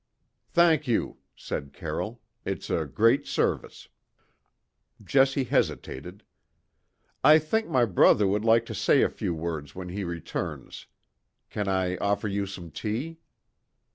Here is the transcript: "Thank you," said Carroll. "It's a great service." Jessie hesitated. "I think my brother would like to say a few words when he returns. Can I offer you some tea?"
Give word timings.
"Thank 0.49 0.87
you," 0.87 1.19
said 1.35 1.73
Carroll. 1.73 2.21
"It's 2.43 2.71
a 2.71 2.87
great 2.87 3.27
service." 3.27 3.87
Jessie 5.03 5.43
hesitated. 5.43 6.23
"I 7.23 7.37
think 7.37 7.69
my 7.69 7.85
brother 7.85 8.25
would 8.25 8.43
like 8.43 8.65
to 8.65 8.73
say 8.73 9.03
a 9.03 9.09
few 9.09 9.35
words 9.35 9.75
when 9.75 9.89
he 9.89 10.03
returns. 10.03 10.87
Can 11.51 11.67
I 11.67 11.97
offer 11.97 12.27
you 12.27 12.47
some 12.47 12.71
tea?" 12.71 13.19